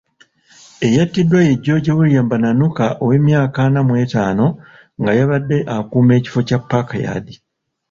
Eyattiddwa 0.87 1.39
ye 1.47 1.53
George 1.63 1.91
William 1.97 2.27
Bananuka 2.31 2.85
ow'emyaka 3.03 3.59
ana 3.67 3.81
mu 3.87 3.93
etaano 4.03 4.45
nga 4.99 5.11
y'abadde 5.17 5.57
akuuma 5.75 6.11
ekifo 6.19 6.39
kya 6.47 6.59
Park 6.69 6.89
yard. 7.05 7.27